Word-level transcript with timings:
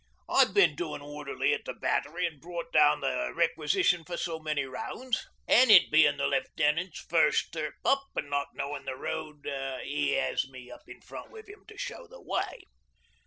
I'd 0.27 0.51
been 0.55 0.73
doin' 0.75 0.99
orderly 1.03 1.53
at 1.53 1.65
the 1.65 1.75
Battery 1.75 2.25
an' 2.25 2.39
brought 2.39 2.73
down 2.73 3.01
the 3.01 3.31
requisition 3.35 4.03
for 4.03 4.17
so 4.17 4.39
many 4.39 4.63
rounds, 4.63 5.27
an' 5.47 5.69
it 5.69 5.91
bein' 5.91 6.17
the 6.17 6.25
Left'nant's 6.25 7.01
first 7.01 7.51
trip 7.53 7.75
up, 7.85 8.05
an' 8.17 8.27
not 8.27 8.47
knowin' 8.55 8.85
the 8.85 8.95
road 8.97 9.45
'e 9.45 10.17
'as 10.17 10.47
me 10.49 10.71
up 10.71 10.89
in 10.89 11.01
front 11.01 11.29
with 11.29 11.47
'im 11.47 11.65
to 11.67 11.77
show 11.77 12.07
the 12.07 12.19
way. 12.19 12.63